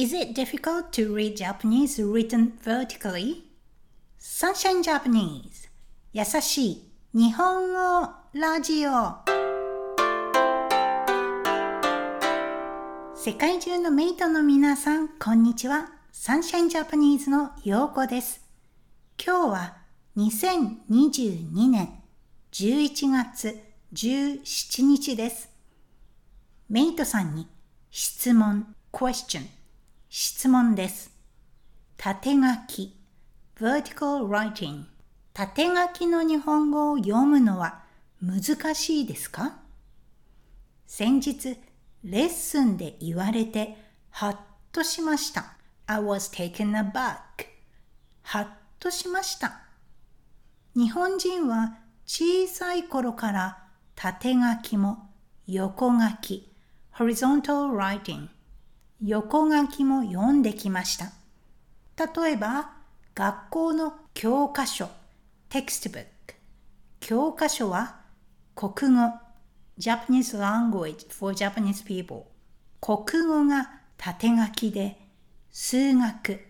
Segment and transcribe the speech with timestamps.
[0.00, 3.42] Is it difficult to read Japanese written vertically?
[4.18, 5.68] Sunshine Japanese
[6.14, 9.18] 優しい日本語ラジオ
[13.14, 15.90] 世界中のメイトの皆さん、こんにちは。
[16.12, 18.40] サンシャインジャパニーズのようこです。
[19.22, 19.76] 今日は
[20.16, 21.90] 2022年
[22.52, 23.60] 11月
[23.92, 25.50] 17日です。
[26.70, 27.46] メイトさんに
[27.90, 29.59] 質問、question、
[30.12, 31.12] 質問です。
[31.96, 32.96] 縦書き、
[33.56, 34.86] vertical writing。
[35.32, 37.84] 縦書きの日本語を読むのは
[38.20, 39.60] 難しいですか？
[40.88, 41.56] 先日、
[42.02, 43.76] レッスンで言われて、
[44.10, 44.36] はっ
[44.72, 45.54] としました。
[45.86, 47.46] I was taken aback.
[48.22, 48.48] はっ
[48.80, 49.60] としました。
[50.74, 53.62] 日本人は小さい頃から
[53.94, 55.08] 縦書きも
[55.46, 56.52] 横書き、
[56.96, 58.26] horizontal writing、
[59.02, 61.12] 横書きも読んできました。
[62.22, 62.72] 例えば、
[63.14, 64.88] 学校の教科書、
[65.48, 66.06] textbook。
[67.00, 68.00] 教科書は
[68.54, 69.00] 国語、
[69.78, 72.24] Japanese language for Japanese people。
[72.80, 74.98] 国語が縦書きで、
[75.50, 76.40] 数学、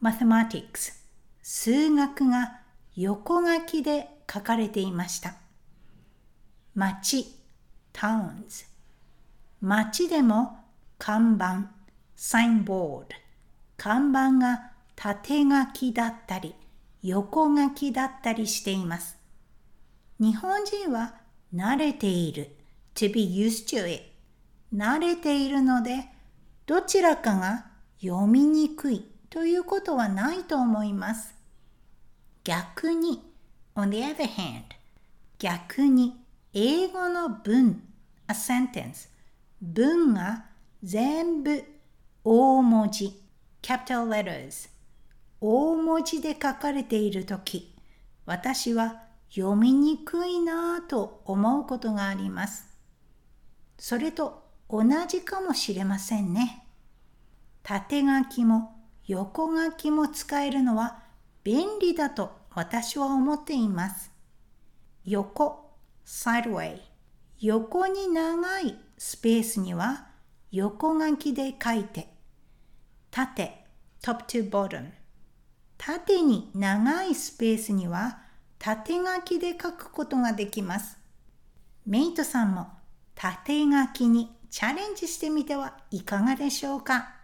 [0.00, 0.92] mathematics。
[1.42, 2.60] 数学が
[2.94, 5.34] 横書きで書かれていました。
[6.74, 7.26] 町、
[7.92, 8.66] towns。
[9.60, 10.58] 町でも
[10.98, 11.75] 看板、
[12.16, 13.08] サインボード。
[13.76, 16.54] 看板が縦書きだったり、
[17.02, 19.18] 横書きだったりしています。
[20.18, 21.14] 日本人は
[21.54, 22.56] 慣れている。
[22.94, 24.02] to be used to it.
[24.74, 26.08] 慣れているので、
[26.64, 27.66] どちらかが
[28.02, 31.34] 読みにくいということはないと思います。
[32.42, 33.22] 逆に、
[33.74, 34.62] on the other hand,
[35.38, 36.18] 逆に
[36.54, 37.82] 英語の文、
[38.28, 39.10] a sentence、
[39.60, 40.46] 文が
[40.82, 41.62] 全部
[42.28, 43.12] 大文字、
[43.62, 44.68] capital letters、
[45.40, 47.72] 大文字で書かれているとき、
[48.24, 52.66] 私は読みにくいなぁと思うことがあります。
[53.78, 56.66] それと同じかもしれませんね。
[57.62, 58.74] 縦書きも
[59.06, 61.04] 横書きも使えるのは
[61.44, 64.10] 便利だと私は思っています。
[65.04, 66.80] 横、sideway。
[67.38, 70.08] 横に長いスペースには
[70.50, 72.15] 横書きで書いて、
[73.16, 73.64] 縦、
[74.02, 74.90] top to bottom。
[75.78, 78.18] 縦に長いスペースには
[78.58, 80.98] 縦書きで書くことができます。
[81.86, 82.66] メイトさんも
[83.14, 87.14] 縦書きにチャレンジしてみてはいかがでしょうか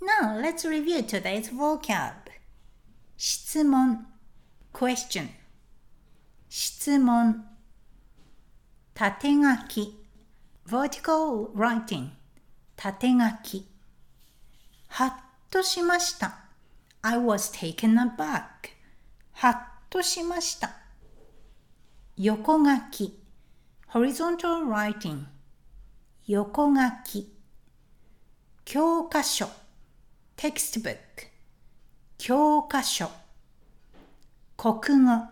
[0.00, 2.12] ？Now let's review today's vocab.
[3.16, 4.06] 質問。
[4.72, 5.26] question
[6.48, 7.44] 質問。
[8.94, 9.98] 縦書き。
[10.68, 12.10] vertical writing
[12.76, 13.77] 縦書き。
[15.50, 16.38] としました
[17.02, 18.44] I was taken aback
[19.32, 19.56] はっ
[19.88, 20.76] としました
[22.16, 23.18] 横書き
[23.90, 25.24] horizontal writing
[26.26, 27.32] 横書き
[28.64, 29.48] 教科書
[30.36, 30.98] textbook
[32.18, 33.10] 教科書
[34.56, 35.28] 国語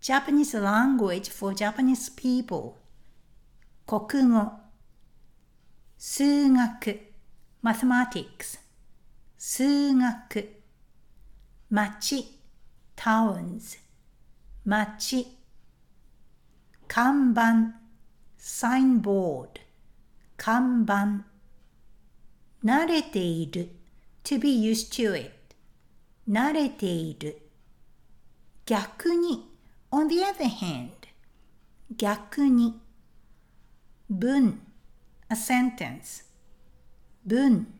[0.00, 2.76] Japanese language for Japanese people
[3.84, 4.52] 国語
[5.98, 7.12] 数学
[7.62, 8.67] mathematics
[9.40, 10.48] 数学
[11.70, 12.26] 町
[12.96, 13.78] towns
[14.64, 15.28] 町
[16.88, 17.80] 看板
[18.36, 19.60] signboard
[20.36, 21.24] 看板
[22.64, 23.68] 慣れている
[24.24, 25.30] to be used to it
[26.28, 27.40] 慣れている
[28.66, 29.48] 逆に
[29.92, 30.90] on the other hand
[31.96, 32.80] 逆に
[34.10, 34.60] 文
[35.28, 36.24] a sentence
[37.24, 37.77] 文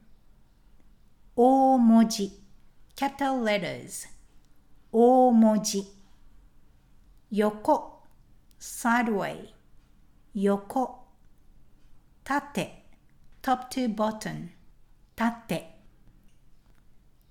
[1.38, 2.32] 大文字
[2.96, 4.06] capital letters
[4.92, 5.84] 大文字
[7.30, 8.02] 横
[8.60, 9.50] sideway
[10.34, 11.06] 横
[12.24, 12.84] 縦
[13.42, 14.50] top to bottom
[15.16, 15.74] 縦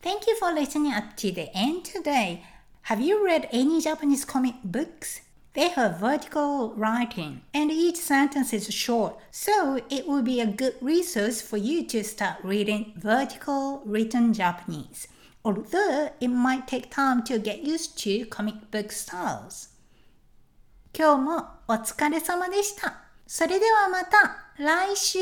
[0.02, 2.42] Thank you for listening up to the end today.
[2.86, 5.20] Have you read any Japanese comic books?
[5.54, 10.76] They have vertical writing and each sentence is short, so it will be a good
[10.80, 15.08] resource for you to start reading vertical written Japanese,
[15.44, 19.68] although it might take time to get used to comic book styles.
[20.94, 23.02] 今日もお疲れ様でした。
[23.26, 25.18] それではまた来週